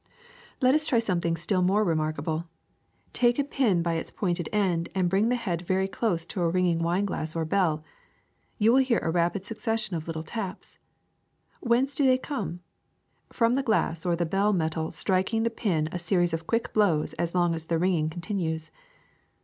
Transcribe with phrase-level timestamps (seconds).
[0.61, 2.45] *^Let us try something still more remarkable.
[3.13, 6.49] Take a pin by its pointed end and bring the head very close to a
[6.49, 7.83] ringing wine glass or bell.
[8.57, 10.79] You will hear a rapid succession of little taps.
[11.59, 12.61] Whence do they come?
[13.31, 17.13] From the glass or the bell metal striking the pin a series of quick blows
[17.19, 18.71] as long as the ringing continues.